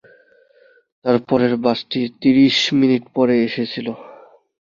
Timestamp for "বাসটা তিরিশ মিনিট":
1.63-3.03